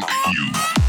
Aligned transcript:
fuck 0.00 0.34
you. 0.34 0.83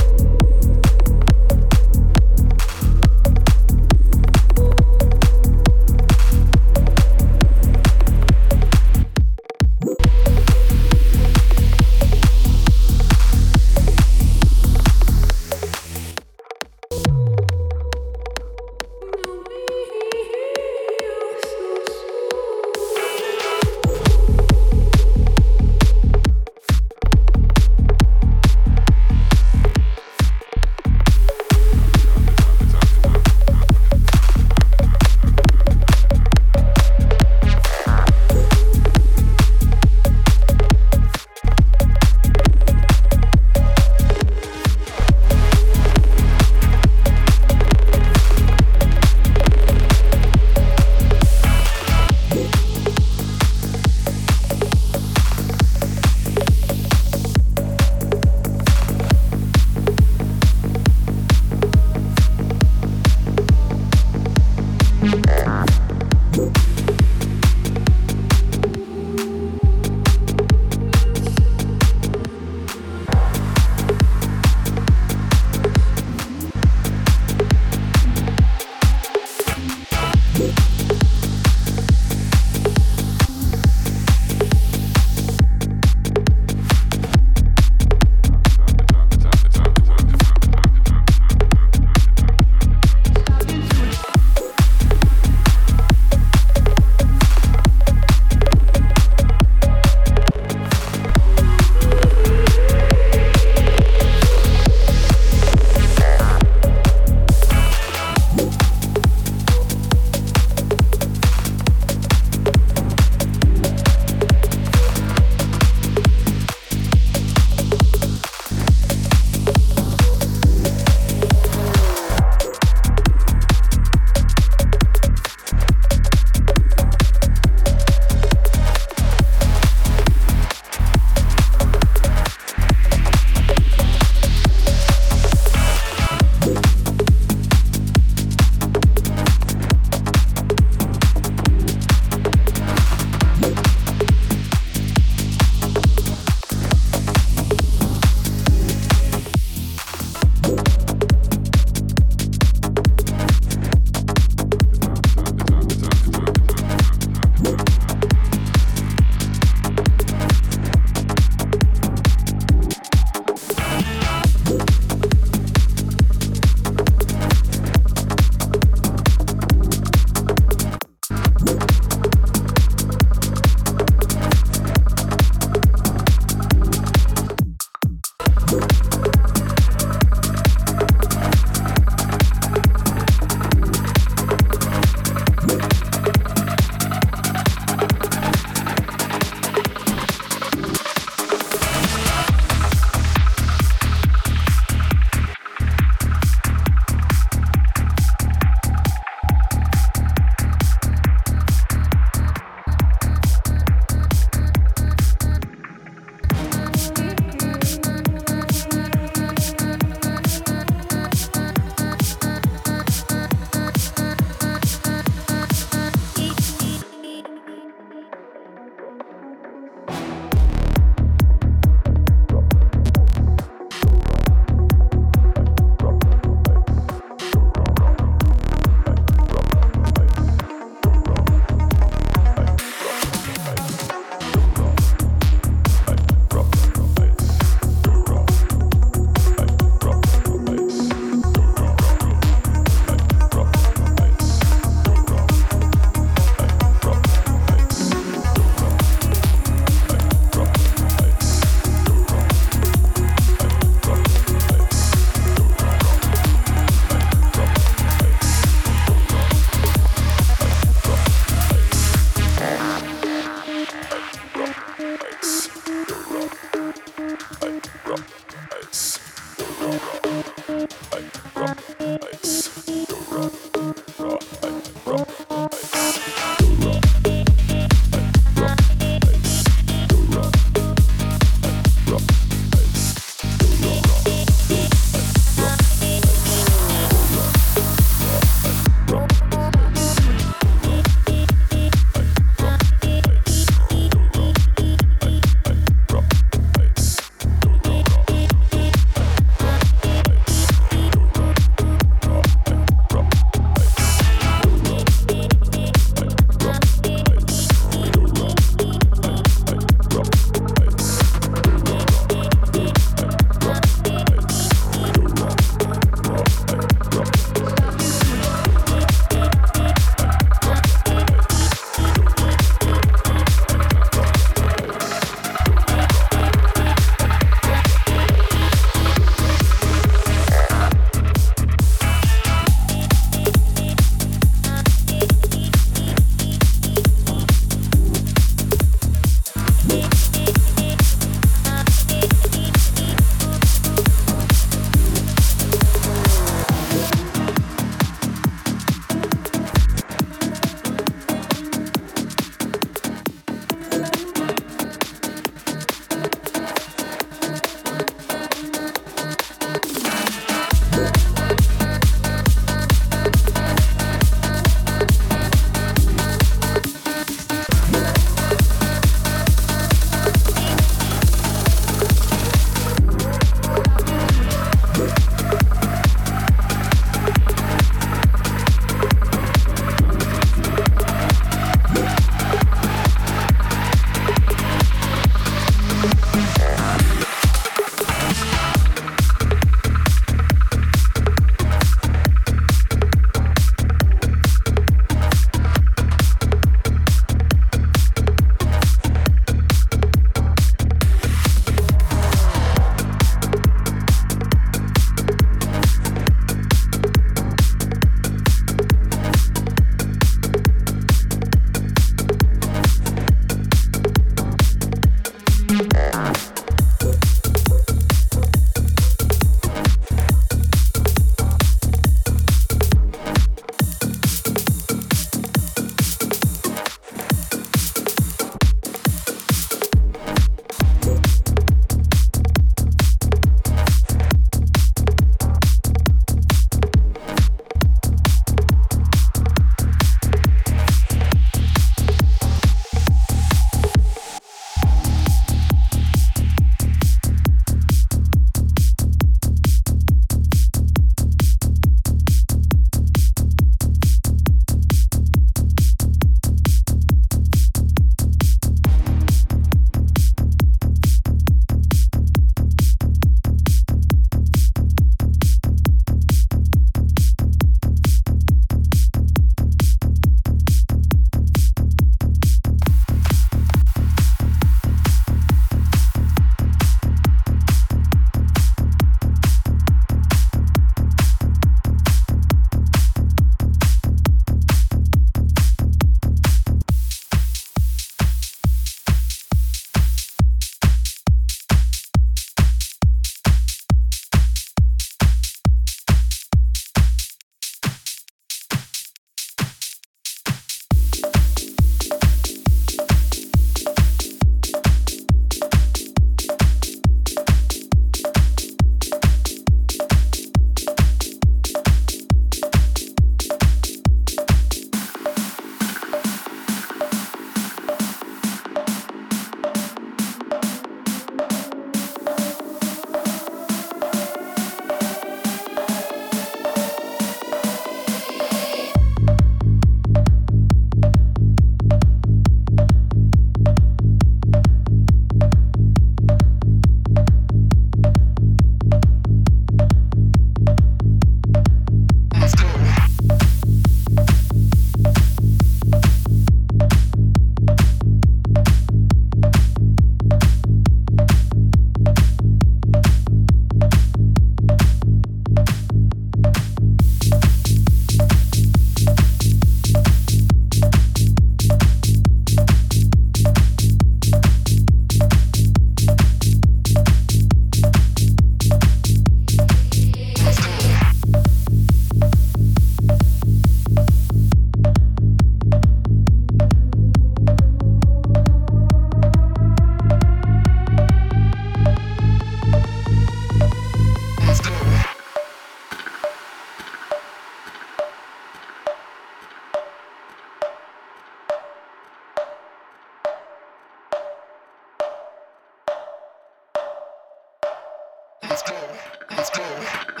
Let's 598.41 598.49
go. 598.49 598.67
Let's 599.11 599.29
go. 599.29 600.00